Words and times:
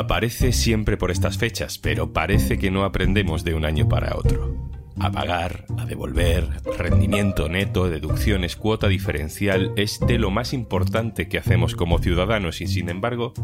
Aparece 0.00 0.54
siempre 0.54 0.96
por 0.96 1.10
estas 1.10 1.36
fechas, 1.36 1.76
pero 1.76 2.14
parece 2.14 2.56
que 2.56 2.70
no 2.70 2.84
aprendemos 2.84 3.44
de 3.44 3.52
un 3.52 3.66
año 3.66 3.86
para 3.86 4.16
otro. 4.16 4.56
A 4.98 5.12
pagar, 5.12 5.66
a 5.76 5.84
devolver, 5.84 6.48
rendimiento 6.78 7.50
neto, 7.50 7.86
deducciones, 7.86 8.56
cuota 8.56 8.88
diferencial 8.88 9.74
es 9.76 10.00
de 10.00 10.18
lo 10.18 10.30
más 10.30 10.54
importante 10.54 11.28
que 11.28 11.36
hacemos 11.36 11.76
como 11.76 11.98
ciudadanos 11.98 12.62
y 12.62 12.66
sin 12.66 12.88
embargo, 12.88 13.34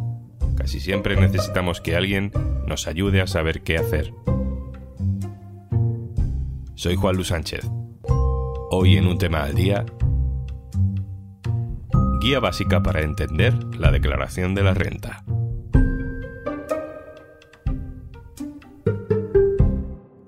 casi 0.57 0.81
siempre 0.81 1.15
necesitamos 1.17 1.83
que 1.83 1.95
alguien 1.95 2.33
nos 2.67 2.87
ayude 2.87 3.21
a 3.21 3.27
saber 3.27 3.61
qué 3.61 3.77
hacer. 3.77 4.15
Soy 6.75 6.97
Juan 6.97 7.17
Luis 7.17 7.29
Sánchez. 7.29 7.69
Hoy 8.71 8.97
en 8.97 9.09
un 9.09 9.19
tema 9.19 9.43
al 9.43 9.55
día, 9.55 9.85
guía 12.23 12.41
básica 12.41 12.83
para 12.83 13.03
entender 13.03 13.53
la 13.75 13.91
declaración 13.91 14.55
de 14.55 14.63
la 14.63 14.73
renta. 14.73 15.23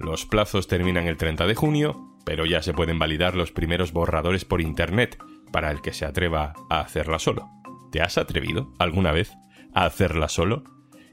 Los 0.00 0.24
plazos 0.24 0.66
terminan 0.66 1.06
el 1.06 1.18
30 1.18 1.46
de 1.46 1.54
junio, 1.54 2.16
pero 2.24 2.46
ya 2.46 2.62
se 2.62 2.72
pueden 2.72 2.98
validar 2.98 3.36
los 3.36 3.52
primeros 3.52 3.92
borradores 3.92 4.46
por 4.46 4.62
Internet 4.62 5.18
para 5.52 5.70
el 5.70 5.82
que 5.82 5.92
se 5.92 6.06
atreva 6.06 6.54
a 6.70 6.80
hacerla 6.80 7.18
solo. 7.18 7.50
¿Te 7.92 8.00
has 8.00 8.16
atrevido 8.16 8.72
alguna 8.78 9.12
vez 9.12 9.30
a 9.74 9.84
hacerla 9.84 10.28
solo? 10.28 10.64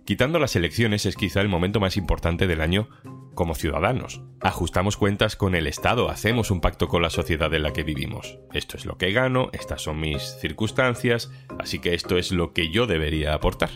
Quitando 0.05 0.39
las 0.39 0.55
elecciones 0.55 1.05
es 1.05 1.17
quizá 1.17 1.41
el 1.41 1.49
momento 1.49 1.81
más 1.81 1.97
importante 1.97 2.47
del 2.47 2.61
año 2.61 2.87
como 3.35 3.55
ciudadanos. 3.55 4.21
Ajustamos 4.39 4.95
cuentas 4.95 5.35
con 5.35 5.53
el 5.53 5.67
Estado, 5.67 6.09
hacemos 6.09 6.49
un 6.49 6.61
pacto 6.61 6.87
con 6.87 7.01
la 7.01 7.09
sociedad 7.09 7.53
en 7.53 7.63
la 7.63 7.73
que 7.73 7.83
vivimos. 7.83 8.39
Esto 8.53 8.77
es 8.77 8.85
lo 8.85 8.97
que 8.97 9.11
gano, 9.11 9.49
estas 9.51 9.81
son 9.81 9.99
mis 9.99 10.23
circunstancias, 10.39 11.29
así 11.59 11.79
que 11.79 11.93
esto 11.93 12.17
es 12.17 12.31
lo 12.31 12.53
que 12.53 12.71
yo 12.71 12.87
debería 12.87 13.33
aportar. 13.33 13.69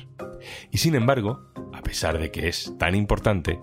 Y 0.72 0.78
sin 0.78 0.96
embargo, 0.96 1.52
a 1.74 1.82
pesar 1.82 2.18
de 2.18 2.32
que 2.32 2.48
es 2.48 2.78
tan 2.80 2.96
importante, 2.96 3.60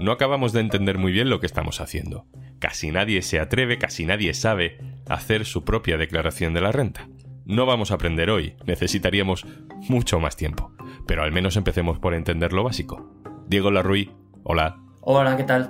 no 0.00 0.12
acabamos 0.12 0.52
de 0.52 0.60
entender 0.60 0.98
muy 0.98 1.12
bien 1.12 1.30
lo 1.30 1.40
que 1.40 1.46
estamos 1.46 1.80
haciendo. 1.80 2.26
Casi 2.58 2.90
nadie 2.90 3.22
se 3.22 3.40
atreve, 3.40 3.78
casi 3.78 4.04
nadie 4.04 4.34
sabe 4.34 4.78
hacer 5.08 5.44
su 5.44 5.64
propia 5.64 5.96
declaración 5.96 6.54
de 6.54 6.60
la 6.60 6.72
renta. 6.72 7.08
No 7.44 7.66
vamos 7.66 7.90
a 7.90 7.94
aprender 7.94 8.30
hoy, 8.30 8.54
necesitaríamos 8.66 9.46
mucho 9.88 10.20
más 10.20 10.36
tiempo, 10.36 10.72
pero 11.06 11.22
al 11.22 11.32
menos 11.32 11.56
empecemos 11.56 11.98
por 11.98 12.14
entender 12.14 12.52
lo 12.52 12.64
básico. 12.64 13.10
Diego 13.48 13.70
Larruy, 13.70 14.12
hola. 14.44 14.76
Hola, 15.00 15.36
¿qué 15.36 15.44
tal? 15.44 15.68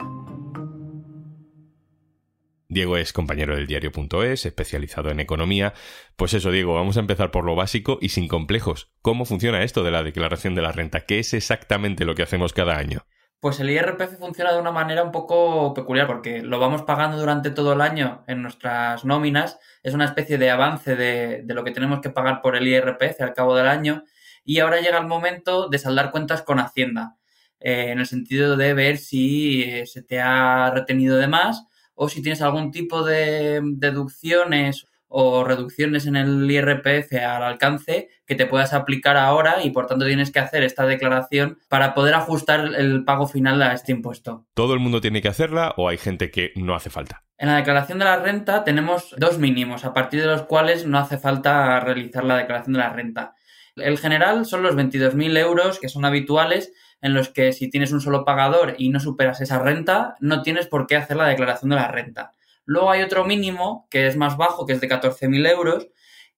Diego 2.70 2.98
es 2.98 3.14
compañero 3.14 3.56
del 3.56 3.66
diario.es, 3.66 4.44
especializado 4.44 5.10
en 5.10 5.20
economía. 5.20 5.72
Pues 6.16 6.34
eso, 6.34 6.50
Diego, 6.50 6.74
vamos 6.74 6.98
a 6.98 7.00
empezar 7.00 7.30
por 7.30 7.44
lo 7.44 7.54
básico 7.54 7.98
y 8.02 8.10
sin 8.10 8.28
complejos. 8.28 8.92
¿Cómo 9.00 9.24
funciona 9.24 9.62
esto 9.62 9.84
de 9.84 9.90
la 9.90 10.02
declaración 10.02 10.54
de 10.54 10.62
la 10.62 10.72
renta? 10.72 11.06
¿Qué 11.06 11.18
es 11.18 11.32
exactamente 11.32 12.04
lo 12.04 12.14
que 12.14 12.24
hacemos 12.24 12.52
cada 12.52 12.76
año? 12.76 13.06
Pues 13.40 13.60
el 13.60 13.70
IRPF 13.70 14.18
funciona 14.18 14.52
de 14.52 14.58
una 14.60 14.72
manera 14.72 15.04
un 15.04 15.12
poco 15.12 15.72
peculiar 15.72 16.08
porque 16.08 16.42
lo 16.42 16.58
vamos 16.58 16.82
pagando 16.82 17.18
durante 17.18 17.52
todo 17.52 17.72
el 17.72 17.80
año 17.80 18.24
en 18.26 18.42
nuestras 18.42 19.04
nóminas. 19.04 19.58
Es 19.84 19.94
una 19.94 20.06
especie 20.06 20.38
de 20.38 20.50
avance 20.50 20.96
de, 20.96 21.44
lo 21.46 21.62
que 21.62 21.70
tenemos 21.70 22.00
que 22.00 22.10
pagar 22.10 22.42
por 22.42 22.56
el 22.56 22.66
IRPF 22.66 23.20
al 23.20 23.34
cabo 23.34 23.54
del 23.54 23.68
año. 23.68 24.02
Y 24.44 24.58
ahora 24.58 24.80
llega 24.80 24.98
el 24.98 25.06
momento 25.06 25.68
de 25.68 25.78
saldar 25.78 26.10
cuentas 26.10 26.42
con 26.42 26.58
Hacienda, 26.58 27.16
eh, 27.60 27.90
en 27.92 28.00
el 28.00 28.06
sentido 28.06 28.56
de 28.56 28.74
ver 28.74 28.98
si 28.98 29.62
eh, 29.62 29.86
se 29.86 30.02
te 30.02 30.20
ha 30.20 30.70
retenido 30.70 31.16
de 31.16 31.28
más 31.28 31.64
o 31.94 32.08
si 32.08 32.22
tienes 32.22 32.42
algún 32.42 32.72
tipo 32.72 33.04
de 33.04 33.60
deducciones 33.62 34.86
o 35.08 35.44
reducciones 35.44 36.06
en 36.06 36.16
el 36.16 36.50
IRPF 36.50 37.12
al 37.14 37.42
alcance 37.42 38.08
que 38.26 38.34
te 38.34 38.46
puedas 38.46 38.72
aplicar 38.74 39.16
ahora 39.16 39.62
y 39.64 39.70
por 39.70 39.86
tanto 39.86 40.06
tienes 40.06 40.30
que 40.30 40.38
hacer 40.38 40.62
esta 40.62 40.86
declaración 40.86 41.58
para 41.68 41.94
poder 41.94 42.14
ajustar 42.14 42.60
el 42.76 43.04
pago 43.04 43.26
final 43.26 43.60
a 43.62 43.72
este 43.72 43.92
impuesto. 43.92 44.46
¿Todo 44.54 44.74
el 44.74 44.80
mundo 44.80 45.00
tiene 45.00 45.22
que 45.22 45.28
hacerla 45.28 45.74
o 45.76 45.88
hay 45.88 45.96
gente 45.96 46.30
que 46.30 46.52
no 46.56 46.74
hace 46.74 46.90
falta? 46.90 47.24
En 47.38 47.48
la 47.48 47.56
declaración 47.56 47.98
de 47.98 48.04
la 48.04 48.16
renta 48.16 48.64
tenemos 48.64 49.14
dos 49.16 49.38
mínimos 49.38 49.84
a 49.84 49.94
partir 49.94 50.20
de 50.20 50.26
los 50.26 50.42
cuales 50.42 50.86
no 50.86 50.98
hace 50.98 51.18
falta 51.18 51.80
realizar 51.80 52.24
la 52.24 52.36
declaración 52.36 52.74
de 52.74 52.80
la 52.80 52.92
renta. 52.92 53.34
El 53.76 53.98
general 53.98 54.44
son 54.44 54.62
los 54.62 54.74
22.000 54.74 55.38
euros 55.38 55.78
que 55.78 55.88
son 55.88 56.04
habituales 56.04 56.72
en 57.00 57.14
los 57.14 57.28
que 57.28 57.52
si 57.52 57.70
tienes 57.70 57.92
un 57.92 58.00
solo 58.00 58.24
pagador 58.24 58.74
y 58.76 58.90
no 58.90 58.98
superas 58.98 59.40
esa 59.40 59.60
renta, 59.60 60.16
no 60.20 60.42
tienes 60.42 60.66
por 60.66 60.86
qué 60.86 60.96
hacer 60.96 61.16
la 61.16 61.28
declaración 61.28 61.70
de 61.70 61.76
la 61.76 61.88
renta. 61.88 62.32
Luego 62.68 62.90
hay 62.90 63.00
otro 63.00 63.24
mínimo 63.24 63.88
que 63.90 64.06
es 64.06 64.16
más 64.18 64.36
bajo, 64.36 64.66
que 64.66 64.74
es 64.74 64.80
de 64.82 64.90
14.000 64.90 65.50
euros 65.50 65.88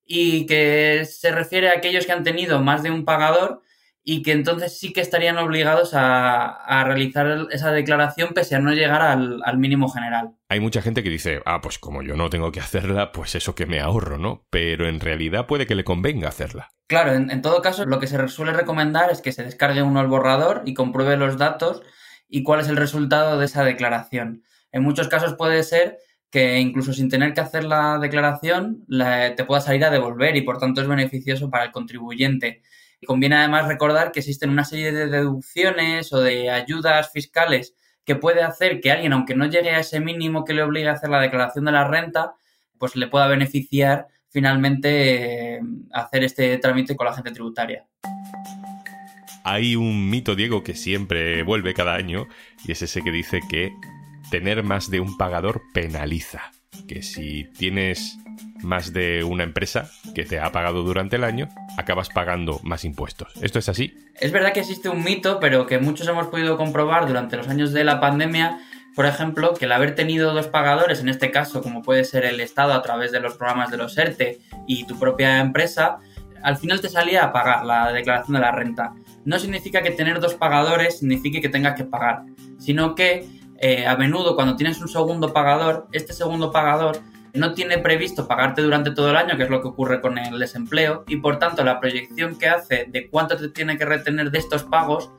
y 0.04 0.46
que 0.46 1.04
se 1.04 1.32
refiere 1.32 1.68
a 1.68 1.72
aquellos 1.78 2.06
que 2.06 2.12
han 2.12 2.22
tenido 2.22 2.62
más 2.62 2.84
de 2.84 2.92
un 2.92 3.04
pagador 3.04 3.62
y 4.04 4.22
que 4.22 4.30
entonces 4.30 4.78
sí 4.78 4.92
que 4.92 5.00
estarían 5.00 5.38
obligados 5.38 5.90
a, 5.92 6.84
realizar 6.84 7.48
esa 7.50 7.72
declaración 7.72 8.32
pese 8.32 8.54
a 8.54 8.60
no 8.60 8.72
llegar 8.72 9.02
al, 9.02 9.58
mínimo 9.58 9.88
general. 9.88 10.36
Hay 10.48 10.60
mucha 10.60 10.82
gente 10.82 11.02
que 11.02 11.10
dice, 11.10 11.42
ah, 11.46 11.60
pues 11.60 11.80
como 11.80 12.00
yo 12.00 12.14
no 12.14 12.30
tengo 12.30 12.52
que 12.52 12.60
hacerla, 12.60 13.10
pues 13.10 13.34
eso 13.34 13.56
que 13.56 13.66
me 13.66 13.80
ahorro, 13.80 14.16
¿no? 14.16 14.46
Pero 14.50 14.88
en 14.88 15.00
realidad 15.00 15.48
puede 15.48 15.66
que 15.66 15.74
le 15.74 15.82
convenga 15.82 16.28
hacerla. 16.28 16.70
Claro, 16.86 17.12
en, 17.12 17.32
en 17.32 17.42
todo 17.42 17.60
caso, 17.60 17.84
lo 17.86 17.98
que 17.98 18.06
se 18.06 18.28
suele 18.28 18.52
recomendar 18.52 19.10
es 19.10 19.20
que 19.20 19.32
se 19.32 19.42
descargue 19.42 19.82
uno 19.82 20.00
el 20.00 20.06
borrador 20.06 20.62
y 20.64 20.74
compruebe 20.74 21.16
los 21.16 21.38
datos 21.38 21.82
y 22.28 22.44
cuál 22.44 22.60
es 22.60 22.68
el 22.68 22.76
resultado 22.76 23.36
de 23.36 23.46
esa 23.46 23.64
declaración. 23.64 24.44
En 24.70 24.84
muchos 24.84 25.08
casos 25.08 25.34
puede 25.34 25.64
ser 25.64 25.98
que 26.30 26.58
incluso 26.60 26.92
sin 26.92 27.08
tener 27.08 27.34
que 27.34 27.40
hacer 27.40 27.64
la 27.64 27.98
declaración 27.98 28.86
te 28.88 29.44
pueda 29.44 29.60
salir 29.60 29.84
a 29.84 29.90
devolver 29.90 30.36
y 30.36 30.42
por 30.42 30.58
tanto 30.58 30.80
es 30.80 30.86
beneficioso 30.86 31.50
para 31.50 31.64
el 31.64 31.72
contribuyente. 31.72 32.62
Y 33.00 33.06
conviene 33.06 33.36
además 33.36 33.66
recordar 33.66 34.12
que 34.12 34.20
existen 34.20 34.50
una 34.50 34.64
serie 34.64 34.92
de 34.92 35.08
deducciones 35.08 36.12
o 36.12 36.20
de 36.20 36.50
ayudas 36.50 37.10
fiscales 37.12 37.74
que 38.04 38.14
puede 38.14 38.42
hacer 38.42 38.80
que 38.80 38.90
alguien, 38.90 39.12
aunque 39.12 39.34
no 39.34 39.46
llegue 39.46 39.70
a 39.70 39.80
ese 39.80 40.00
mínimo 40.00 40.44
que 40.44 40.54
le 40.54 40.62
obligue 40.62 40.88
a 40.88 40.92
hacer 40.92 41.10
la 41.10 41.20
declaración 41.20 41.64
de 41.64 41.72
la 41.72 41.86
renta, 41.86 42.34
pues 42.78 42.96
le 42.96 43.08
pueda 43.08 43.26
beneficiar 43.26 44.06
finalmente 44.28 45.56
eh, 45.56 45.60
hacer 45.92 46.24
este 46.24 46.56
trámite 46.58 46.96
con 46.96 47.06
la 47.06 47.14
gente 47.14 47.32
tributaria. 47.32 47.86
Hay 49.44 49.74
un 49.74 50.08
mito, 50.10 50.36
Diego, 50.36 50.62
que 50.62 50.74
siempre 50.74 51.42
vuelve 51.42 51.74
cada 51.74 51.94
año 51.94 52.26
y 52.64 52.72
es 52.72 52.82
ese 52.82 53.02
que 53.02 53.10
dice 53.10 53.40
que 53.48 53.72
tener 54.30 54.62
más 54.62 54.90
de 54.90 55.00
un 55.00 55.16
pagador 55.16 55.62
penaliza. 55.74 56.52
Que 56.88 57.02
si 57.02 57.44
tienes 57.58 58.16
más 58.62 58.92
de 58.92 59.24
una 59.24 59.44
empresa 59.44 59.90
que 60.14 60.24
te 60.24 60.38
ha 60.38 60.52
pagado 60.52 60.82
durante 60.82 61.16
el 61.16 61.24
año, 61.24 61.48
acabas 61.76 62.08
pagando 62.08 62.60
más 62.62 62.84
impuestos. 62.84 63.32
¿Esto 63.42 63.58
es 63.58 63.68
así? 63.68 63.94
Es 64.20 64.32
verdad 64.32 64.52
que 64.52 64.60
existe 64.60 64.88
un 64.88 65.02
mito, 65.02 65.40
pero 65.40 65.66
que 65.66 65.78
muchos 65.78 66.06
hemos 66.08 66.28
podido 66.28 66.56
comprobar 66.56 67.06
durante 67.06 67.36
los 67.36 67.48
años 67.48 67.72
de 67.72 67.84
la 67.84 68.00
pandemia, 68.00 68.58
por 68.94 69.06
ejemplo, 69.06 69.54
que 69.54 69.64
el 69.64 69.72
haber 69.72 69.94
tenido 69.94 70.32
dos 70.32 70.48
pagadores, 70.48 71.00
en 71.00 71.08
este 71.08 71.30
caso 71.30 71.62
como 71.62 71.82
puede 71.82 72.04
ser 72.04 72.24
el 72.24 72.40
Estado 72.40 72.72
a 72.72 72.82
través 72.82 73.12
de 73.12 73.20
los 73.20 73.34
programas 73.34 73.70
de 73.70 73.76
los 73.76 73.96
ERTE 73.96 74.40
y 74.66 74.84
tu 74.84 74.98
propia 74.98 75.40
empresa, 75.40 75.98
al 76.42 76.56
final 76.56 76.80
te 76.80 76.88
salía 76.88 77.24
a 77.24 77.32
pagar 77.32 77.64
la 77.64 77.92
declaración 77.92 78.34
de 78.34 78.40
la 78.40 78.52
renta. 78.52 78.94
No 79.24 79.38
significa 79.38 79.82
que 79.82 79.90
tener 79.90 80.20
dos 80.20 80.34
pagadores 80.34 80.98
signifique 80.98 81.40
que 81.40 81.48
tengas 81.48 81.74
que 81.74 81.84
pagar, 81.84 82.22
sino 82.58 82.94
que 82.94 83.26
eh, 83.60 83.86
a 83.86 83.94
menudo 83.96 84.34
cuando 84.34 84.56
tienes 84.56 84.80
un 84.80 84.88
segundo 84.88 85.32
pagador, 85.32 85.86
este 85.92 86.14
segundo 86.14 86.50
pagador 86.50 86.98
no 87.34 87.52
tiene 87.52 87.78
previsto 87.78 88.26
pagarte 88.26 88.62
durante 88.62 88.90
todo 88.90 89.10
el 89.10 89.16
año, 89.16 89.36
que 89.36 89.44
es 89.44 89.50
lo 89.50 89.60
que 89.60 89.68
ocurre 89.68 90.00
con 90.00 90.18
el 90.18 90.38
desempleo, 90.38 91.04
y 91.06 91.16
por 91.16 91.38
tanto 91.38 91.62
la 91.62 91.78
proyección 91.78 92.38
que 92.38 92.48
hace 92.48 92.86
de 92.88 93.08
cuánto 93.08 93.36
te 93.36 93.48
tiene 93.50 93.76
que 93.76 93.84
retener 93.84 94.30
de 94.30 94.38
estos 94.38 94.64
pagos 94.64 95.10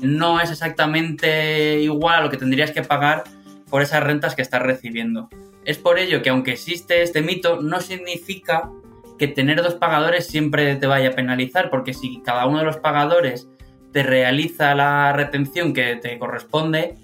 no 0.00 0.40
es 0.40 0.50
exactamente 0.50 1.80
igual 1.80 2.16
a 2.16 2.22
lo 2.22 2.30
que 2.30 2.38
tendrías 2.38 2.72
que 2.72 2.82
pagar 2.82 3.24
por 3.68 3.82
esas 3.82 4.02
rentas 4.02 4.34
que 4.34 4.42
estás 4.42 4.62
recibiendo. 4.62 5.28
Es 5.64 5.78
por 5.78 5.98
ello 5.98 6.22
que 6.22 6.30
aunque 6.30 6.52
existe 6.52 7.02
este 7.02 7.20
mito, 7.20 7.60
no 7.60 7.80
significa 7.80 8.70
que 9.18 9.28
tener 9.28 9.62
dos 9.62 9.74
pagadores 9.74 10.26
siempre 10.26 10.74
te 10.76 10.86
vaya 10.86 11.10
a 11.10 11.12
penalizar, 11.12 11.70
porque 11.70 11.94
si 11.94 12.20
cada 12.22 12.46
uno 12.46 12.58
de 12.58 12.64
los 12.64 12.78
pagadores 12.78 13.48
te 13.92 14.02
realiza 14.02 14.74
la 14.74 15.12
retención 15.12 15.72
que 15.72 15.96
te 15.96 16.18
corresponde, 16.18 16.96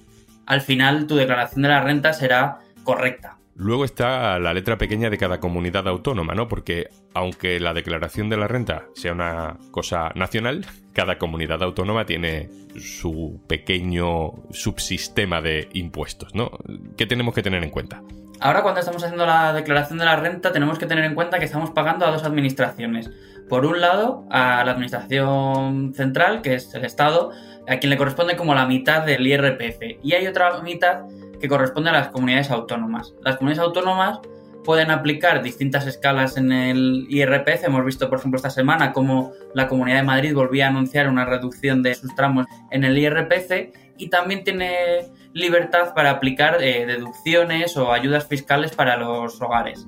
al 0.48 0.62
final 0.62 1.06
tu 1.06 1.14
declaración 1.14 1.62
de 1.62 1.68
la 1.68 1.82
renta 1.82 2.12
será 2.14 2.58
correcta. 2.82 3.36
Luego 3.54 3.84
está 3.84 4.38
la 4.38 4.54
letra 4.54 4.78
pequeña 4.78 5.10
de 5.10 5.18
cada 5.18 5.40
comunidad 5.40 5.86
autónoma, 5.88 6.34
¿no? 6.34 6.48
Porque 6.48 6.88
aunque 7.12 7.60
la 7.60 7.74
declaración 7.74 8.30
de 8.30 8.36
la 8.38 8.48
renta 8.48 8.86
sea 8.94 9.12
una 9.12 9.58
cosa 9.72 10.10
nacional, 10.14 10.64
cada 10.94 11.18
comunidad 11.18 11.62
autónoma 11.62 12.06
tiene 12.06 12.48
su 12.78 13.42
pequeño 13.46 14.32
subsistema 14.52 15.42
de 15.42 15.68
impuestos, 15.74 16.34
¿no? 16.34 16.50
¿Qué 16.96 17.04
tenemos 17.04 17.34
que 17.34 17.42
tener 17.42 17.62
en 17.62 17.70
cuenta? 17.70 18.02
Ahora 18.40 18.62
cuando 18.62 18.80
estamos 18.80 19.02
haciendo 19.02 19.26
la 19.26 19.52
declaración 19.52 19.98
de 19.98 20.04
la 20.04 20.16
renta 20.16 20.52
tenemos 20.52 20.78
que 20.78 20.86
tener 20.86 21.04
en 21.04 21.14
cuenta 21.14 21.38
que 21.38 21.44
estamos 21.44 21.70
pagando 21.70 22.06
a 22.06 22.10
dos 22.10 22.22
administraciones. 22.24 23.10
Por 23.48 23.66
un 23.66 23.80
lado, 23.80 24.26
a 24.30 24.62
la 24.64 24.72
administración 24.72 25.92
central, 25.94 26.42
que 26.42 26.54
es 26.54 26.72
el 26.74 26.84
Estado, 26.84 27.32
a 27.66 27.78
quien 27.78 27.90
le 27.90 27.96
corresponde 27.96 28.36
como 28.36 28.54
la 28.54 28.66
mitad 28.66 29.04
del 29.04 29.26
IRPF. 29.26 29.98
Y 30.02 30.12
hay 30.12 30.26
otra 30.26 30.60
mitad 30.60 31.04
que 31.40 31.48
corresponde 31.48 31.90
a 31.90 31.94
las 31.94 32.08
comunidades 32.08 32.50
autónomas. 32.50 33.14
Las 33.22 33.36
comunidades 33.38 33.66
autónomas 33.66 34.20
pueden 34.64 34.90
aplicar 34.90 35.42
distintas 35.42 35.86
escalas 35.86 36.36
en 36.36 36.52
el 36.52 37.06
IRPF. 37.08 37.64
Hemos 37.64 37.84
visto, 37.84 38.08
por 38.08 38.18
ejemplo, 38.18 38.36
esta 38.36 38.50
semana 38.50 38.92
cómo 38.92 39.32
la 39.54 39.66
Comunidad 39.66 39.98
de 39.98 40.02
Madrid 40.04 40.34
volvía 40.34 40.66
a 40.66 40.68
anunciar 40.68 41.08
una 41.08 41.24
reducción 41.24 41.82
de 41.82 41.94
sus 41.94 42.14
tramos 42.14 42.46
en 42.70 42.84
el 42.84 42.98
IRPF 42.98 43.50
y 43.98 44.08
también 44.08 44.44
tiene 44.44 45.10
libertad 45.32 45.92
para 45.94 46.10
aplicar 46.10 46.62
eh, 46.62 46.86
deducciones 46.86 47.76
o 47.76 47.92
ayudas 47.92 48.26
fiscales 48.26 48.74
para 48.74 48.96
los 48.96 49.40
hogares. 49.42 49.86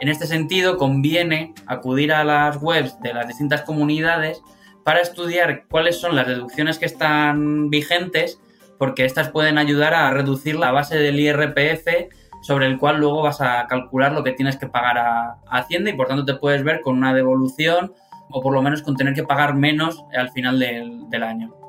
En 0.00 0.08
este 0.08 0.26
sentido, 0.26 0.78
conviene 0.78 1.54
acudir 1.66 2.12
a 2.12 2.24
las 2.24 2.60
webs 2.60 3.00
de 3.00 3.14
las 3.14 3.28
distintas 3.28 3.62
comunidades 3.62 4.42
para 4.82 5.00
estudiar 5.00 5.66
cuáles 5.68 6.00
son 6.00 6.16
las 6.16 6.26
deducciones 6.26 6.78
que 6.78 6.86
están 6.86 7.70
vigentes 7.70 8.40
porque 8.78 9.04
estas 9.04 9.28
pueden 9.28 9.58
ayudar 9.58 9.94
a 9.94 10.10
reducir 10.10 10.56
la 10.56 10.72
base 10.72 10.98
del 10.98 11.20
IRPF 11.20 11.86
sobre 12.40 12.66
el 12.66 12.78
cual 12.78 12.98
luego 12.98 13.22
vas 13.22 13.40
a 13.40 13.64
calcular 13.68 14.12
lo 14.12 14.24
que 14.24 14.32
tienes 14.32 14.56
que 14.56 14.66
pagar 14.66 14.98
a, 14.98 15.36
Hacienda 15.48 15.90
y 15.90 15.92
por 15.92 16.08
tanto 16.08 16.24
te 16.24 16.34
puedes 16.34 16.64
ver 16.64 16.80
con 16.80 16.98
una 16.98 17.14
devolución 17.14 17.92
o 18.28 18.42
por 18.42 18.52
lo 18.52 18.60
menos 18.60 18.82
con 18.82 18.96
tener 18.96 19.14
que 19.14 19.22
pagar 19.22 19.54
menos 19.54 20.04
al 20.16 20.30
final 20.30 20.58
del 20.58 21.22
año. 21.22 21.61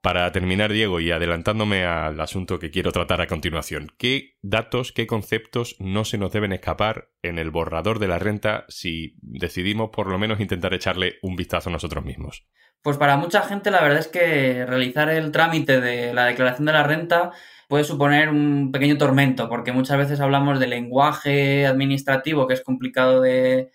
Para 0.00 0.30
terminar, 0.30 0.72
Diego, 0.72 1.00
y 1.00 1.10
adelantándome 1.10 1.84
al 1.84 2.20
asunto 2.20 2.58
que 2.58 2.70
quiero 2.70 2.92
tratar 2.92 3.20
a 3.20 3.26
continuación, 3.26 3.92
¿qué 3.98 4.36
datos, 4.42 4.92
qué 4.92 5.06
conceptos 5.06 5.76
no 5.80 6.04
se 6.04 6.18
nos 6.18 6.32
deben 6.32 6.52
escapar 6.52 7.08
en 7.22 7.38
el 7.38 7.50
borrador 7.50 7.98
de 7.98 8.08
la 8.08 8.18
renta 8.18 8.64
si 8.68 9.16
decidimos 9.22 9.90
por 9.90 10.08
lo 10.08 10.18
menos 10.18 10.38
intentar 10.38 10.72
echarle 10.72 11.16
un 11.22 11.34
vistazo 11.34 11.68
a 11.68 11.72
nosotros 11.72 12.04
mismos? 12.04 12.46
Pues 12.82 12.96
para 12.96 13.16
mucha 13.16 13.42
gente 13.42 13.70
la 13.72 13.82
verdad 13.82 13.98
es 13.98 14.08
que 14.08 14.64
realizar 14.64 15.10
el 15.10 15.32
trámite 15.32 15.80
de 15.80 16.14
la 16.14 16.26
declaración 16.26 16.66
de 16.66 16.72
la 16.72 16.84
renta 16.84 17.32
puede 17.68 17.84
suponer 17.84 18.30
un 18.30 18.72
pequeño 18.72 18.96
tormento, 18.96 19.48
porque 19.48 19.72
muchas 19.72 19.98
veces 19.98 20.20
hablamos 20.20 20.58
de 20.58 20.68
lenguaje 20.68 21.66
administrativo 21.66 22.46
que 22.46 22.54
es 22.54 22.62
complicado 22.62 23.20
de, 23.20 23.70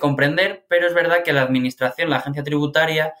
comprender, 0.00 0.64
pero 0.68 0.86
es 0.86 0.94
verdad 0.94 1.22
que 1.22 1.34
la 1.34 1.42
administración, 1.42 2.08
la 2.08 2.16
agencia 2.16 2.42
tributaria, 2.42 3.12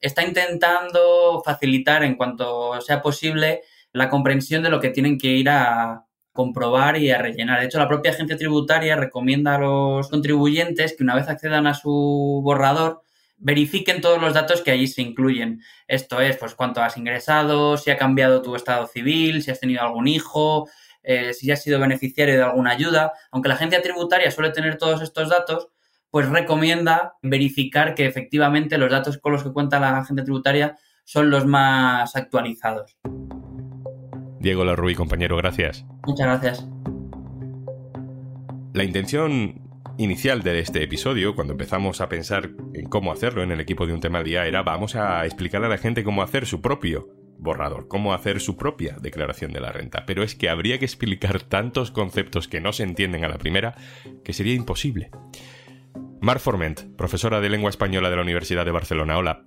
está 0.00 0.22
intentando 0.24 1.42
facilitar 1.44 2.04
en 2.04 2.16
cuanto 2.16 2.80
sea 2.80 3.02
posible 3.02 3.62
la 3.92 4.08
comprensión 4.08 4.62
de 4.62 4.70
lo 4.70 4.80
que 4.80 4.90
tienen 4.90 5.18
que 5.18 5.28
ir 5.28 5.48
a 5.48 6.04
comprobar 6.32 6.98
y 6.98 7.10
a 7.10 7.18
rellenar. 7.18 7.58
De 7.58 7.66
hecho, 7.66 7.78
la 7.78 7.88
propia 7.88 8.12
agencia 8.12 8.36
tributaria 8.36 8.94
recomienda 8.94 9.56
a 9.56 9.58
los 9.58 10.08
contribuyentes 10.08 10.94
que 10.96 11.02
una 11.02 11.16
vez 11.16 11.28
accedan 11.28 11.66
a 11.66 11.74
su 11.74 12.40
borrador, 12.44 13.02
verifiquen 13.38 14.00
todos 14.00 14.20
los 14.20 14.34
datos 14.34 14.62
que 14.62 14.70
allí 14.70 14.86
se 14.86 15.02
incluyen. 15.02 15.62
Esto 15.88 16.20
es, 16.20 16.36
pues, 16.36 16.54
cuánto 16.54 16.80
has 16.80 16.96
ingresado, 16.96 17.76
si 17.76 17.90
ha 17.90 17.96
cambiado 17.96 18.42
tu 18.42 18.54
estado 18.54 18.86
civil, 18.86 19.42
si 19.42 19.50
has 19.50 19.60
tenido 19.60 19.82
algún 19.82 20.06
hijo, 20.06 20.68
eh, 21.02 21.34
si 21.34 21.50
has 21.50 21.62
sido 21.62 21.80
beneficiario 21.80 22.36
de 22.36 22.42
alguna 22.42 22.70
ayuda. 22.70 23.12
Aunque 23.30 23.48
la 23.48 23.54
agencia 23.54 23.82
tributaria 23.82 24.30
suele 24.30 24.50
tener 24.50 24.76
todos 24.76 25.02
estos 25.02 25.28
datos, 25.30 25.68
pues 26.10 26.28
recomienda 26.28 27.14
verificar 27.22 27.94
que 27.94 28.06
efectivamente 28.06 28.78
los 28.78 28.90
datos 28.90 29.18
con 29.18 29.32
los 29.32 29.42
que 29.42 29.52
cuenta 29.52 29.80
la 29.80 29.98
agencia 29.98 30.24
tributaria 30.24 30.76
son 31.04 31.30
los 31.30 31.46
más 31.46 32.16
actualizados. 32.16 32.98
Diego 34.40 34.64
Larruy, 34.64 34.94
compañero, 34.94 35.36
gracias. 35.36 35.84
Muchas 36.06 36.26
gracias. 36.26 36.68
La 38.74 38.84
intención 38.84 39.68
inicial 39.98 40.42
de 40.42 40.60
este 40.60 40.82
episodio, 40.82 41.34
cuando 41.34 41.54
empezamos 41.54 42.00
a 42.00 42.08
pensar 42.08 42.50
en 42.72 42.88
cómo 42.88 43.10
hacerlo 43.10 43.42
en 43.42 43.50
el 43.50 43.60
equipo 43.60 43.86
de 43.86 43.92
un 43.92 44.00
tema 44.00 44.18
al 44.18 44.24
día, 44.24 44.46
era 44.46 44.62
vamos 44.62 44.94
a 44.94 45.24
explicarle 45.26 45.66
a 45.66 45.70
la 45.70 45.78
gente 45.78 46.04
cómo 46.04 46.22
hacer 46.22 46.46
su 46.46 46.60
propio 46.62 47.08
borrador, 47.38 47.88
cómo 47.88 48.14
hacer 48.14 48.40
su 48.40 48.56
propia 48.56 48.96
declaración 49.00 49.52
de 49.52 49.60
la 49.60 49.72
renta. 49.72 50.04
Pero 50.06 50.22
es 50.22 50.34
que 50.34 50.48
habría 50.48 50.78
que 50.78 50.84
explicar 50.84 51.42
tantos 51.42 51.90
conceptos 51.90 52.46
que 52.48 52.60
no 52.60 52.72
se 52.72 52.84
entienden 52.84 53.24
a 53.24 53.28
la 53.28 53.38
primera 53.38 53.76
que 54.24 54.32
sería 54.32 54.54
imposible. 54.54 55.10
Mar 56.20 56.40
Forment, 56.40 56.96
profesora 56.96 57.40
de 57.40 57.48
lengua 57.48 57.70
española 57.70 58.10
de 58.10 58.16
la 58.16 58.22
Universidad 58.22 58.64
de 58.64 58.72
Barcelona. 58.72 59.18
Hola. 59.18 59.44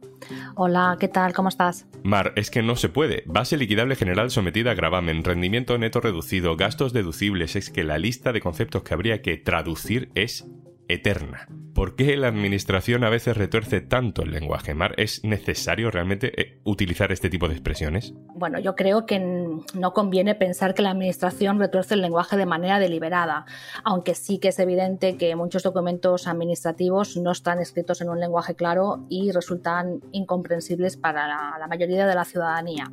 Hola, 0.55 0.95
¿qué 0.99 1.09
tal? 1.09 1.33
¿Cómo 1.33 1.49
estás? 1.49 1.85
Mar, 2.03 2.31
es 2.37 2.49
que 2.49 2.61
no 2.61 2.75
se 2.77 2.87
puede. 2.87 3.23
Base 3.25 3.57
liquidable 3.57 3.95
general 3.95 4.31
sometida 4.31 4.71
a 4.71 4.75
gravamen, 4.75 5.23
rendimiento 5.23 5.77
neto 5.77 5.99
reducido, 5.99 6.55
gastos 6.55 6.93
deducibles. 6.93 7.55
Es 7.55 7.69
que 7.69 7.83
la 7.83 7.97
lista 7.97 8.31
de 8.31 8.39
conceptos 8.39 8.83
que 8.83 8.93
habría 8.93 9.21
que 9.21 9.37
traducir 9.37 10.09
es 10.15 10.45
eterna. 10.93 11.47
¿Por 11.73 11.95
qué 11.95 12.17
la 12.17 12.27
administración 12.27 13.03
a 13.03 13.09
veces 13.09 13.37
retuerce 13.37 13.81
tanto 13.81 14.23
el 14.23 14.31
lenguaje, 14.31 14.73
Mar? 14.73 14.93
¿Es 14.97 15.23
necesario 15.23 15.89
realmente 15.89 16.39
eh, 16.39 16.59
utilizar 16.63 17.11
este 17.11 17.29
tipo 17.29 17.47
de 17.47 17.53
expresiones? 17.53 18.13
Bueno, 18.35 18.59
yo 18.59 18.75
creo 18.75 19.05
que 19.05 19.19
no 19.19 19.93
conviene 19.93 20.35
pensar 20.35 20.73
que 20.73 20.81
la 20.81 20.91
administración 20.91 21.59
retuerce 21.59 21.93
el 21.93 22.01
lenguaje 22.01 22.35
de 22.37 22.45
manera 22.45 22.79
deliberada, 22.79 23.45
aunque 23.83 24.15
sí 24.15 24.37
que 24.37 24.49
es 24.49 24.59
evidente 24.59 25.17
que 25.17 25.35
muchos 25.35 25.63
documentos 25.63 26.27
administrativos 26.27 27.15
no 27.17 27.31
están 27.31 27.59
escritos 27.59 28.01
en 28.01 28.09
un 28.09 28.19
lenguaje 28.19 28.53
claro 28.55 29.05
y 29.09 29.31
resultan 29.31 30.01
incomprensibles 30.11 30.97
para 30.97 31.27
la, 31.27 31.57
la 31.57 31.67
mayoría 31.67 32.05
de 32.05 32.15
la 32.15 32.25
ciudadanía. 32.25 32.91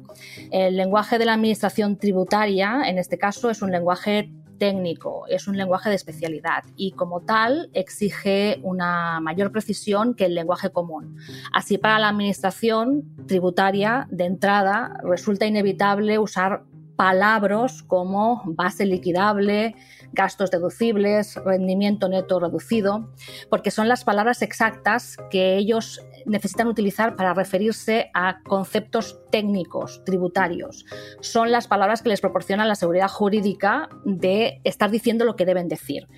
El 0.51 0.77
lenguaje 0.77 1.19
de 1.19 1.25
la 1.25 1.35
administración 1.35 1.97
tributaria, 1.97 2.83
en 2.87 2.99
este 2.99 3.19
caso, 3.19 3.51
es 3.51 3.61
un 3.61 3.73
lenguaje 3.73 4.31
técnico, 4.59 5.25
es 5.29 5.49
un 5.49 5.57
lenguaje 5.57 5.89
de 5.89 5.97
especialidad 5.97 6.65
y 6.77 6.93
como 6.93 7.21
tal 7.21 7.71
exige 7.73 8.61
una 8.63 9.21
mayor 9.21 9.53
precisión 9.53 10.15
que 10.15 10.27
el 10.27 10.35
lenguaje 10.35 10.71
común. 10.71 11.17
Así 11.53 11.79
para 11.79 11.99
la 11.99 12.09
administración 12.09 13.05
tributaria 13.27 14.07
de 14.11 14.25
entrada 14.25 15.01
resulta 15.03 15.47
inevitable 15.47 16.19
usar 16.19 16.65
palabras 16.99 17.85
como 17.85 18.43
base 18.45 18.85
liquidable, 18.85 19.77
gastos 20.13 20.51
deducibles, 20.51 21.37
rendimiento 21.45 22.09
neto 22.09 22.41
reducido, 22.41 23.15
porque 23.49 23.71
son 23.71 23.87
las 23.87 24.03
palabras 24.03 24.43
exactas 24.43 25.17
que 25.31 25.57
ellos 25.57 26.01
necesitan 26.27 26.69
utilizar 26.69 27.17
para 27.17 27.35
referirse 27.35 28.11
a 28.15 28.43
conceptos 28.43 29.21
técnicos, 29.31 30.03
tributarios. 30.05 30.85
Son 31.21 31.51
las 31.51 31.69
palabras 31.69 32.03
que 32.03 32.09
les 32.09 32.21
proporcionan 32.21 32.69
la 32.69 32.75
seguridad 32.75 33.09
jurídica 33.09 33.89
de 34.05 34.61
estar 34.65 34.91
diciendo 34.91 35.25
lo 35.25 35.37
que 35.37 35.45
deben 35.45 35.69
decir. 35.69 36.09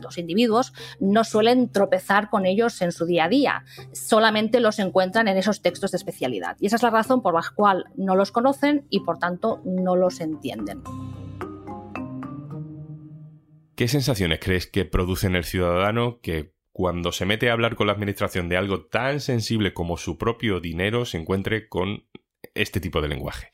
Los 0.00 0.18
individuos 0.18 0.72
no 0.98 1.24
suelen 1.24 1.70
tropezar 1.70 2.30
con 2.30 2.46
ellos 2.46 2.80
en 2.82 2.92
su 2.92 3.06
día 3.06 3.24
a 3.24 3.28
día, 3.28 3.64
solamente 3.92 4.60
los 4.60 4.78
encuentran 4.78 5.28
en 5.28 5.36
esos 5.36 5.62
textos 5.62 5.90
de 5.92 5.96
especialidad. 5.96 6.56
Y 6.60 6.66
esa 6.66 6.76
es 6.76 6.82
la 6.82 6.90
razón 6.90 7.22
por 7.22 7.34
la 7.34 7.40
cual 7.54 7.86
no 7.96 8.16
los 8.16 8.32
conocen 8.32 8.86
y 8.90 9.00
por 9.00 9.18
tanto 9.18 9.60
no 9.64 9.96
los 9.96 10.20
entienden. 10.20 10.82
¿Qué 13.74 13.88
sensaciones 13.88 14.40
crees 14.42 14.66
que 14.66 14.84
produce 14.84 15.26
en 15.26 15.36
el 15.36 15.44
ciudadano 15.44 16.20
que 16.20 16.52
cuando 16.72 17.12
se 17.12 17.26
mete 17.26 17.50
a 17.50 17.52
hablar 17.52 17.76
con 17.76 17.86
la 17.86 17.92
administración 17.92 18.48
de 18.48 18.56
algo 18.56 18.86
tan 18.86 19.20
sensible 19.20 19.72
como 19.72 19.96
su 19.96 20.18
propio 20.18 20.60
dinero 20.60 21.04
se 21.04 21.18
encuentre 21.18 21.68
con 21.68 22.04
este 22.54 22.80
tipo 22.80 23.00
de 23.00 23.08
lenguaje? 23.08 23.52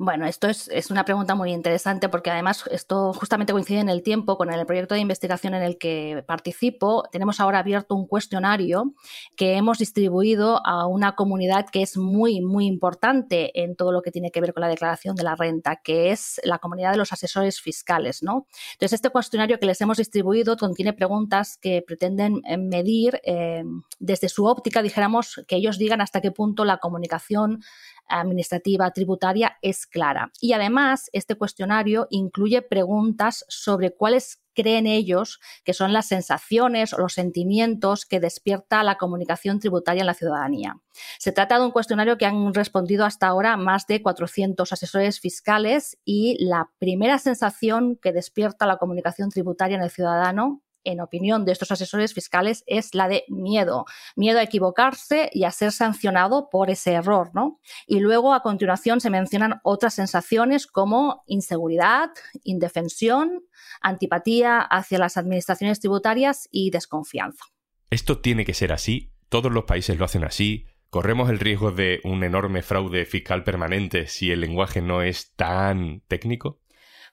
Bueno, 0.00 0.26
esto 0.26 0.46
es, 0.46 0.68
una 0.92 1.04
pregunta 1.04 1.34
muy 1.34 1.52
interesante 1.52 2.08
porque 2.08 2.30
además 2.30 2.62
esto 2.70 3.12
justamente 3.12 3.52
coincide 3.52 3.80
en 3.80 3.88
el 3.88 4.04
tiempo 4.04 4.38
con 4.38 4.52
el 4.52 4.64
proyecto 4.64 4.94
de 4.94 5.00
investigación 5.00 5.54
en 5.54 5.64
el 5.64 5.76
que 5.76 6.22
participo. 6.24 7.02
Tenemos 7.10 7.40
ahora 7.40 7.58
abierto 7.58 7.96
un 7.96 8.06
cuestionario 8.06 8.94
que 9.34 9.56
hemos 9.56 9.78
distribuido 9.78 10.64
a 10.64 10.86
una 10.86 11.16
comunidad 11.16 11.66
que 11.68 11.82
es 11.82 11.96
muy, 11.96 12.40
muy 12.40 12.66
importante 12.66 13.60
en 13.60 13.74
todo 13.74 13.90
lo 13.90 14.00
que 14.00 14.12
tiene 14.12 14.30
que 14.30 14.40
ver 14.40 14.54
con 14.54 14.60
la 14.60 14.68
declaración 14.68 15.16
de 15.16 15.24
la 15.24 15.34
renta, 15.34 15.80
que 15.82 16.12
es 16.12 16.40
la 16.44 16.60
comunidad 16.60 16.92
de 16.92 16.98
los 16.98 17.12
asesores 17.12 17.60
fiscales. 17.60 18.22
¿no? 18.22 18.46
Entonces, 18.74 18.92
este 18.92 19.10
cuestionario 19.10 19.58
que 19.58 19.66
les 19.66 19.80
hemos 19.80 19.96
distribuido 19.96 20.56
contiene 20.56 20.92
preguntas 20.92 21.58
que 21.60 21.82
pretenden 21.84 22.40
eh, 22.44 22.56
medir 22.56 23.20
eh, 23.24 23.64
desde 23.98 24.28
su 24.28 24.44
óptica, 24.44 24.80
dijéramos, 24.80 25.44
que 25.48 25.56
ellos 25.56 25.76
digan 25.76 26.00
hasta 26.00 26.20
qué 26.20 26.30
punto 26.30 26.64
la 26.64 26.78
comunicación 26.78 27.64
administrativa 28.08 28.90
tributaria 28.90 29.56
es 29.62 29.86
clara. 29.86 30.32
Y 30.40 30.52
además, 30.52 31.10
este 31.12 31.36
cuestionario 31.36 32.06
incluye 32.10 32.62
preguntas 32.62 33.44
sobre 33.48 33.94
cuáles 33.94 34.42
creen 34.54 34.88
ellos 34.88 35.38
que 35.64 35.72
son 35.72 35.92
las 35.92 36.08
sensaciones 36.08 36.92
o 36.92 36.98
los 36.98 37.12
sentimientos 37.12 38.06
que 38.06 38.18
despierta 38.18 38.82
la 38.82 38.98
comunicación 38.98 39.60
tributaria 39.60 40.00
en 40.00 40.06
la 40.06 40.14
ciudadanía. 40.14 40.80
Se 41.18 41.30
trata 41.30 41.58
de 41.58 41.64
un 41.64 41.70
cuestionario 41.70 42.18
que 42.18 42.26
han 42.26 42.52
respondido 42.52 43.04
hasta 43.04 43.28
ahora 43.28 43.56
más 43.56 43.86
de 43.86 44.02
400 44.02 44.72
asesores 44.72 45.20
fiscales 45.20 45.96
y 46.04 46.44
la 46.44 46.70
primera 46.80 47.18
sensación 47.18 47.96
que 48.02 48.12
despierta 48.12 48.66
la 48.66 48.78
comunicación 48.78 49.30
tributaria 49.30 49.76
en 49.76 49.82
el 49.84 49.90
ciudadano 49.90 50.62
en 50.88 51.00
opinión 51.00 51.44
de 51.44 51.52
estos 51.52 51.70
asesores 51.70 52.14
fiscales, 52.14 52.64
es 52.66 52.94
la 52.94 53.08
de 53.08 53.24
miedo. 53.28 53.84
Miedo 54.16 54.38
a 54.38 54.42
equivocarse 54.42 55.30
y 55.32 55.44
a 55.44 55.50
ser 55.50 55.72
sancionado 55.72 56.48
por 56.50 56.70
ese 56.70 56.92
error, 56.92 57.30
¿no? 57.34 57.60
Y 57.86 58.00
luego, 58.00 58.32
a 58.32 58.42
continuación, 58.42 59.00
se 59.00 59.10
mencionan 59.10 59.60
otras 59.62 59.94
sensaciones 59.94 60.66
como 60.66 61.22
inseguridad, 61.26 62.10
indefensión, 62.42 63.42
antipatía 63.80 64.60
hacia 64.60 64.98
las 64.98 65.16
administraciones 65.16 65.80
tributarias 65.80 66.48
y 66.50 66.70
desconfianza. 66.70 67.44
Esto 67.90 68.18
tiene 68.20 68.44
que 68.44 68.54
ser 68.54 68.72
así. 68.72 69.12
Todos 69.28 69.52
los 69.52 69.64
países 69.64 69.98
lo 69.98 70.06
hacen 70.06 70.24
así. 70.24 70.66
¿Corremos 70.90 71.28
el 71.28 71.38
riesgo 71.38 71.70
de 71.70 72.00
un 72.04 72.24
enorme 72.24 72.62
fraude 72.62 73.04
fiscal 73.04 73.44
permanente 73.44 74.06
si 74.06 74.30
el 74.30 74.40
lenguaje 74.40 74.80
no 74.80 75.02
es 75.02 75.34
tan 75.34 76.00
técnico? 76.08 76.60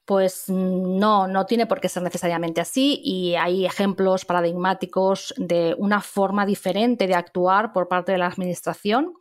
Pues 0.06 0.46
no, 0.50 1.28
no 1.28 1.46
tiene 1.48 1.66
por 1.66 1.82
qué 1.82 1.90
ser 1.90 2.04
necesariamente 2.04 2.62
así 2.62 3.02
y 3.04 3.36
hay 3.36 3.66
ejemplos 3.66 4.24
paradigmáticos 4.24 5.34
de 5.38 5.76
una 5.80 6.00
forma 6.00 6.46
diferente 6.46 7.08
de 7.08 7.16
actuar 7.16 7.74
por 7.74 7.88
parte 7.88 8.12
de 8.12 8.20
la 8.20 8.28
Administración 8.28 9.14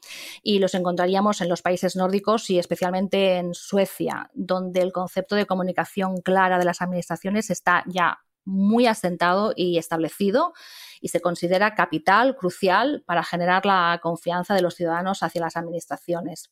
y 0.42 0.58
los 0.58 0.74
encontraríamos 0.74 1.40
en 1.40 1.48
los 1.48 1.62
países 1.62 1.96
nórdicos 1.96 2.50
y 2.50 2.58
especialmente 2.58 3.36
en 3.36 3.54
Suecia, 3.54 4.30
donde 4.34 4.82
el 4.82 4.92
concepto 4.92 5.36
de 5.36 5.46
comunicación 5.46 6.18
clara 6.20 6.58
de 6.58 6.66
las 6.66 6.82
administraciones 6.82 7.48
está 7.48 7.82
ya 7.86 8.18
muy 8.44 8.86
asentado 8.86 9.52
y 9.56 9.78
establecido 9.78 10.52
y 11.00 11.08
se 11.08 11.20
considera 11.20 11.74
capital, 11.74 12.36
crucial 12.36 13.02
para 13.06 13.22
generar 13.22 13.66
la 13.66 14.00
confianza 14.02 14.54
de 14.54 14.62
los 14.62 14.74
ciudadanos 14.74 15.22
hacia 15.22 15.40
las 15.40 15.56
administraciones. 15.56 16.50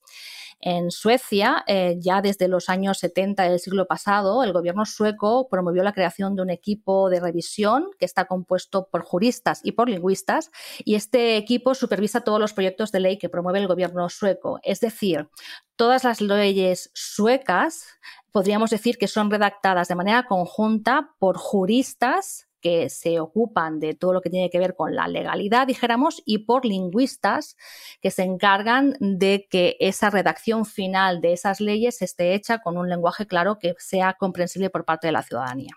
En 0.60 0.90
Suecia, 0.92 1.64
eh, 1.66 1.96
ya 1.98 2.22
desde 2.22 2.46
los 2.46 2.68
años 2.68 2.98
70 2.98 3.42
del 3.42 3.58
siglo 3.58 3.86
pasado, 3.86 4.44
el 4.44 4.52
gobierno 4.52 4.84
sueco 4.86 5.48
promovió 5.48 5.82
la 5.82 5.92
creación 5.92 6.36
de 6.36 6.42
un 6.42 6.50
equipo 6.50 7.10
de 7.10 7.18
revisión 7.18 7.86
que 7.98 8.04
está 8.04 8.26
compuesto 8.26 8.88
por 8.88 9.02
juristas 9.02 9.60
y 9.64 9.72
por 9.72 9.88
lingüistas 9.88 10.50
y 10.84 10.94
este 10.94 11.36
equipo 11.36 11.74
supervisa 11.74 12.20
todos 12.20 12.38
los 12.38 12.52
proyectos 12.52 12.92
de 12.92 13.00
ley 13.00 13.18
que 13.18 13.28
promueve 13.28 13.58
el 13.58 13.66
gobierno 13.66 14.08
sueco. 14.08 14.60
Es 14.62 14.78
decir, 14.80 15.28
todas 15.76 16.04
las 16.04 16.20
leyes 16.20 16.90
suecas 16.94 17.86
podríamos 18.30 18.70
decir 18.70 18.98
que 18.98 19.08
son 19.08 19.30
redactadas 19.30 19.88
de 19.88 19.94
manera 19.94 20.24
conjunta 20.24 21.10
por 21.18 21.36
juristas 21.36 22.48
que 22.62 22.88
se 22.88 23.20
ocupan 23.20 23.80
de 23.80 23.94
todo 23.94 24.14
lo 24.14 24.22
que 24.22 24.30
tiene 24.30 24.48
que 24.48 24.58
ver 24.58 24.74
con 24.74 24.94
la 24.94 25.08
legalidad, 25.08 25.66
dijéramos, 25.66 26.22
y 26.24 26.38
por 26.46 26.64
lingüistas 26.64 27.56
que 28.00 28.10
se 28.10 28.22
encargan 28.22 28.94
de 29.00 29.46
que 29.50 29.76
esa 29.80 30.08
redacción 30.08 30.64
final 30.64 31.20
de 31.20 31.34
esas 31.34 31.60
leyes 31.60 32.00
esté 32.00 32.34
hecha 32.34 32.60
con 32.60 32.78
un 32.78 32.88
lenguaje 32.88 33.26
claro 33.26 33.58
que 33.58 33.74
sea 33.78 34.14
comprensible 34.14 34.70
por 34.70 34.84
parte 34.84 35.08
de 35.08 35.12
la 35.12 35.22
ciudadanía. 35.22 35.72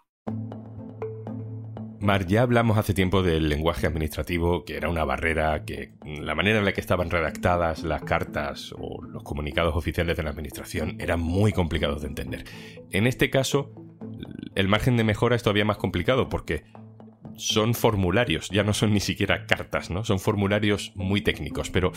Mar, 2.06 2.27
ya 2.27 2.44
hablamos 2.44 2.77
hace 2.77 2.94
tiempo 2.94 3.24
del 3.24 3.50
lenguaje 3.50 3.88
administrativo, 3.88 4.63
que 4.63 4.77
era 4.77 4.89
una 4.89 5.04
barrera, 5.06 5.65
que 5.65 5.96
la 6.06 6.36
manera 6.36 6.60
en 6.60 6.65
la 6.65 6.72
que 6.72 6.82
estaban 6.82 7.10
redactadas 7.10 7.84
las 7.84 8.04
cartas 8.04 8.74
o 8.77 9.01
los 9.01 9.24
comunicados 9.24 9.75
oficiales 9.75 10.15
de 10.15 10.22
la 10.22 10.30
administración 10.30 10.98
eran 11.00 11.20
muy 11.20 11.51
complicados 11.51 12.04
de 12.04 12.08
entender. 12.10 12.44
En 12.92 13.08
este 13.08 13.32
caso, 13.32 13.85
el 14.55 14.67
margen 14.67 14.97
de 14.97 15.03
mejora 15.03 15.35
es 15.35 15.43
todavía 15.43 15.65
más 15.65 15.77
complicado 15.77 16.29
porque 16.29 16.63
son 17.35 17.74
formularios, 17.74 18.50
ya 18.50 18.63
no 18.63 18.74
son 18.74 18.93
ni 18.93 19.01
siquiera 19.01 19.45
cartas, 19.45 19.89
¿no? 19.89 20.05
Son 20.05 20.19
formularios 20.19 20.93
muy 20.95 21.21
técnicos, 21.21 21.69
pero 21.69 21.91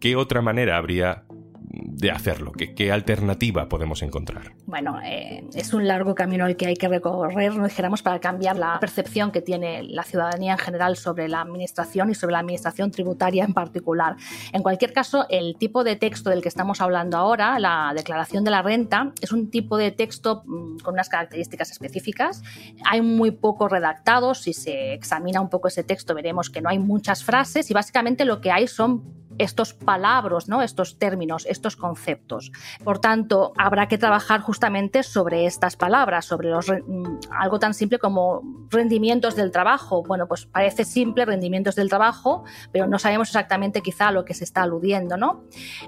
¿qué 0.00 0.16
otra 0.16 0.42
manera 0.42 0.76
habría 0.76 1.24
de 1.72 2.10
hacerlo? 2.10 2.50
¿Qué, 2.52 2.74
qué 2.74 2.90
alternativa 2.90 3.68
podemos 3.68 4.02
encontrar? 4.02 4.52
Bueno, 4.66 4.98
eh, 5.04 5.44
es 5.54 5.72
un 5.72 5.86
largo 5.86 6.16
camino 6.16 6.46
el 6.46 6.56
que 6.56 6.66
hay 6.66 6.74
que 6.74 6.88
recorrer, 6.88 7.54
no 7.54 7.64
dijéramos, 7.64 8.02
para 8.02 8.18
cambiar 8.18 8.58
la 8.58 8.78
percepción 8.80 9.30
que 9.30 9.40
tiene 9.40 9.84
la 9.84 10.02
ciudadanía 10.02 10.52
en 10.52 10.58
general 10.58 10.96
sobre 10.96 11.28
la 11.28 11.40
administración 11.42 12.10
y 12.10 12.14
sobre 12.14 12.32
la 12.32 12.40
administración 12.40 12.90
tributaria 12.90 13.44
en 13.44 13.54
particular. 13.54 14.16
En 14.52 14.62
cualquier 14.62 14.92
caso, 14.92 15.26
el 15.28 15.56
tipo 15.56 15.84
de 15.84 15.94
texto 15.94 16.30
del 16.30 16.42
que 16.42 16.48
estamos 16.48 16.80
hablando 16.80 17.16
ahora, 17.16 17.58
la 17.60 17.92
declaración 17.94 18.42
de 18.42 18.50
la 18.50 18.62
renta, 18.62 19.12
es 19.20 19.30
un 19.30 19.50
tipo 19.50 19.76
de 19.76 19.92
texto 19.92 20.42
mm, 20.46 20.78
con 20.78 20.94
unas 20.94 21.08
características 21.08 21.70
específicas. 21.70 22.42
Hay 22.84 23.00
muy 23.00 23.30
poco 23.30 23.68
redactado, 23.68 24.34
si 24.34 24.54
se 24.54 24.92
examina 24.92 25.40
un 25.40 25.48
poco 25.48 25.68
ese 25.68 25.84
texto 25.84 26.14
veremos 26.14 26.50
que 26.50 26.60
no 26.60 26.68
hay 26.68 26.80
muchas 26.80 27.22
frases 27.22 27.70
y 27.70 27.74
básicamente 27.74 28.24
lo 28.24 28.40
que 28.40 28.50
hay 28.50 28.66
son 28.66 29.19
estos 29.40 29.72
palabras, 29.72 30.48
¿no? 30.48 30.60
estos 30.60 30.98
términos, 30.98 31.46
estos 31.48 31.74
conceptos. 31.74 32.52
Por 32.84 32.98
tanto, 32.98 33.52
habrá 33.56 33.88
que 33.88 33.96
trabajar 33.96 34.40
justamente 34.40 35.02
sobre 35.02 35.46
estas 35.46 35.76
palabras, 35.76 36.26
sobre 36.26 36.50
los, 36.50 36.68
mm, 36.68 37.20
algo 37.30 37.58
tan 37.58 37.72
simple 37.72 37.98
como 37.98 38.42
rendimientos 38.68 39.36
del 39.36 39.50
trabajo. 39.50 40.02
Bueno, 40.02 40.28
pues 40.28 40.44
parece 40.44 40.84
simple 40.84 41.24
rendimientos 41.24 41.74
del 41.74 41.88
trabajo, 41.88 42.44
pero 42.70 42.86
no 42.86 42.98
sabemos 42.98 43.28
exactamente 43.28 43.80
quizá 43.80 44.08
a 44.08 44.12
lo 44.12 44.26
que 44.26 44.34
se 44.34 44.44
está 44.44 44.62
aludiendo. 44.62 45.16
¿no? 45.16 45.44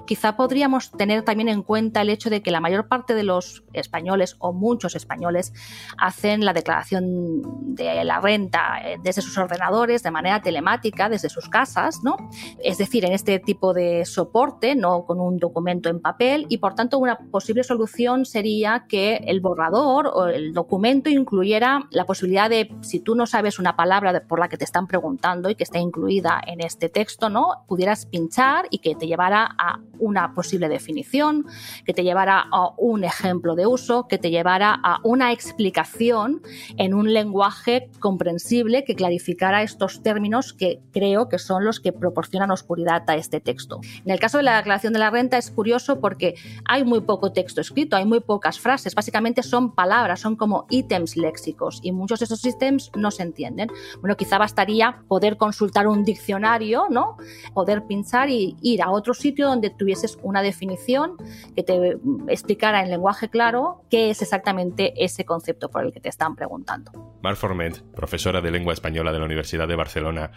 Quizá 0.07 0.35
podríamos 0.35 0.89
tener 0.89 1.21
también 1.21 1.49
en 1.49 1.61
cuenta 1.61 2.01
el 2.01 2.09
hecho 2.09 2.31
de 2.31 2.41
que 2.41 2.49
la 2.49 2.59
mayor 2.59 2.87
parte 2.87 3.13
de 3.13 3.23
los 3.23 3.63
españoles 3.73 4.35
o 4.39 4.51
muchos 4.51 4.95
españoles 4.95 5.53
hacen 5.99 6.43
la 6.43 6.53
declaración 6.53 7.75
de 7.75 8.03
la 8.03 8.19
renta 8.19 8.81
eh, 8.83 8.97
desde 9.03 9.21
sus 9.21 9.37
ordenadores, 9.37 10.01
de 10.01 10.09
manera 10.09 10.41
telemática, 10.41 11.07
desde 11.07 11.29
sus 11.29 11.49
casas. 11.49 12.01
¿no? 12.03 12.17
Es 12.63 12.79
decir, 12.79 13.05
en 13.05 13.13
este 13.13 13.42
tipo 13.43 13.73
de 13.73 14.05
soporte, 14.05 14.75
no 14.75 15.05
con 15.05 15.19
un 15.19 15.37
documento 15.37 15.89
en 15.89 15.99
papel, 15.99 16.45
y 16.49 16.57
por 16.57 16.75
tanto 16.75 16.97
una 16.97 17.17
posible 17.17 17.63
solución 17.63 18.25
sería 18.25 18.85
que 18.87 19.15
el 19.27 19.41
borrador 19.41 20.07
o 20.07 20.27
el 20.27 20.53
documento 20.53 21.09
incluyera 21.09 21.87
la 21.91 22.05
posibilidad 22.05 22.49
de, 22.49 22.73
si 22.81 22.99
tú 22.99 23.15
no 23.15 23.25
sabes 23.25 23.59
una 23.59 23.75
palabra 23.75 24.23
por 24.27 24.39
la 24.39 24.49
que 24.49 24.57
te 24.57 24.63
están 24.63 24.87
preguntando 24.87 25.49
y 25.49 25.55
que 25.55 25.63
está 25.63 25.79
incluida 25.79 26.41
en 26.45 26.61
este 26.61 26.89
texto, 26.89 27.29
¿no? 27.29 27.63
pudieras 27.67 28.05
pinchar 28.05 28.67
y 28.69 28.79
que 28.79 28.95
te 28.95 29.07
llevara 29.07 29.55
a 29.57 29.79
una 29.99 30.33
posible 30.33 30.69
definición, 30.69 31.45
que 31.85 31.93
te 31.93 32.03
llevara 32.03 32.45
a 32.51 32.69
un 32.77 33.03
ejemplo 33.03 33.55
de 33.55 33.67
uso, 33.67 34.07
que 34.07 34.17
te 34.17 34.31
llevara 34.31 34.79
a 34.83 34.99
una 35.03 35.31
explicación 35.31 36.41
en 36.77 36.93
un 36.93 37.13
lenguaje 37.13 37.89
comprensible 37.99 38.83
que 38.83 38.95
clarificara 38.95 39.63
estos 39.63 40.01
términos 40.01 40.53
que 40.53 40.81
creo 40.91 41.29
que 41.29 41.39
son 41.39 41.65
los 41.65 41.79
que 41.79 41.93
proporcionan 41.93 42.51
oscuridad 42.51 43.03
a 43.09 43.15
este 43.15 43.32
este 43.33 43.41
texto. 43.53 43.81
En 44.05 44.11
el 44.11 44.19
caso 44.19 44.37
de 44.37 44.43
la 44.43 44.57
declaración 44.57 44.93
de 44.93 44.99
la 44.99 45.09
renta 45.09 45.37
es 45.37 45.49
curioso 45.49 45.99
porque 45.99 46.35
hay 46.65 46.83
muy 46.83 47.01
poco 47.01 47.31
texto 47.31 47.61
escrito, 47.61 47.95
hay 47.95 48.05
muy 48.05 48.19
pocas 48.19 48.59
frases, 48.59 48.93
básicamente 48.93 49.41
son 49.41 49.73
palabras, 49.73 50.19
son 50.19 50.35
como 50.35 50.67
ítems 50.69 51.17
léxicos 51.17 51.79
y 51.81 51.91
muchos 51.91 52.19
de 52.19 52.25
esos 52.25 52.45
ítems 52.45 52.91
no 52.95 53.09
se 53.09 53.23
entienden. 53.23 53.71
Bueno, 54.01 54.15
quizá 54.15 54.37
bastaría 54.37 54.99
poder 55.07 55.37
consultar 55.37 55.87
un 55.87 56.03
diccionario, 56.03 56.85
¿no? 56.91 57.17
Poder 57.55 57.85
pinchar 57.87 58.29
y 58.29 58.55
ir 58.61 58.83
a 58.83 58.91
otro 58.91 59.15
sitio 59.15 59.47
donde 59.47 59.71
tuvieses 59.71 60.19
una 60.21 60.43
definición 60.43 61.17
que 61.55 61.63
te 61.63 61.97
explicara 62.27 62.83
en 62.83 62.91
lenguaje 62.91 63.29
claro 63.29 63.81
qué 63.89 64.11
es 64.11 64.21
exactamente 64.21 64.93
ese 65.03 65.25
concepto 65.25 65.69
por 65.69 65.85
el 65.85 65.91
que 65.91 65.99
te 65.99 66.09
están 66.09 66.35
preguntando. 66.35 66.91
Mar 67.23 67.35
Forment, 67.35 67.79
profesora 67.95 68.41
de 68.41 68.51
lengua 68.51 68.73
española 68.73 69.11
de 69.11 69.19
la 69.19 69.25
Universidad 69.25 69.67
de 69.67 69.75
Barcelona. 69.75 70.31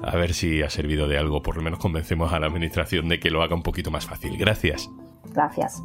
A 0.00 0.14
ver 0.16 0.32
si 0.32 0.62
ha 0.62 0.70
servido 0.70 1.08
de 1.08 1.18
algo, 1.18 1.42
por 1.42 1.56
lo 1.56 1.62
menos 1.62 1.80
convencemos 2.18 2.32
a 2.32 2.40
la 2.40 2.46
administración 2.46 3.08
de 3.08 3.20
que 3.20 3.30
lo 3.30 3.42
haga 3.42 3.54
un 3.54 3.62
poquito 3.62 3.90
más 3.90 4.06
fácil. 4.06 4.36
Gracias. 4.36 4.88
Gracias. 5.32 5.82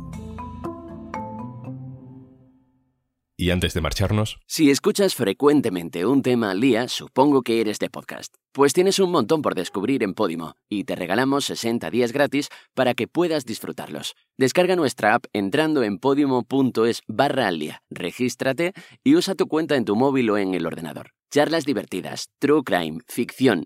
Y 3.36 3.50
antes 3.50 3.74
de 3.74 3.82
marcharnos... 3.82 4.38
Si 4.48 4.70
escuchas 4.70 5.16
frecuentemente 5.16 6.06
un 6.06 6.22
tema 6.22 6.52
al 6.52 6.62
día, 6.62 6.88
supongo 6.88 7.42
que 7.42 7.60
eres 7.62 7.80
de 7.80 7.90
podcast. 7.90 8.36
Pues 8.54 8.74
tienes 8.74 9.00
un 9.00 9.12
montón 9.12 9.42
por 9.42 9.56
descubrir 9.56 10.04
en 10.04 10.14
Podimo 10.14 10.54
y 10.70 10.84
te 10.84 10.96
regalamos 10.96 11.46
60 11.46 11.90
días 11.90 12.14
gratis 12.14 12.50
para 12.74 12.94
que 12.94 13.08
puedas 13.08 13.46
disfrutarlos. 13.46 14.14
Descarga 14.38 14.76
nuestra 14.76 15.16
app 15.16 15.26
entrando 15.34 15.84
en 15.84 15.98
podimo.es 15.98 17.02
barra 17.08 17.48
al 17.48 17.60
día, 17.60 17.82
regístrate 17.90 18.74
y 19.04 19.16
usa 19.16 19.36
tu 19.36 19.48
cuenta 19.48 19.76
en 19.76 19.86
tu 19.86 19.96
móvil 19.96 20.30
o 20.30 20.38
en 20.38 20.54
el 20.54 20.68
ordenador. 20.68 21.10
Charlas 21.32 21.66
divertidas, 21.66 22.30
true 22.38 22.62
crime, 22.64 23.00
ficción, 23.08 23.66